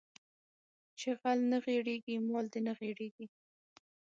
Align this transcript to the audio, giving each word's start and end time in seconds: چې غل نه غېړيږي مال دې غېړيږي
چې 0.99 1.09
غل 1.19 1.39
نه 1.51 1.57
غېړيږي 1.65 2.15
مال 2.29 2.45
دې 2.53 2.59
غېړيږي 2.79 3.25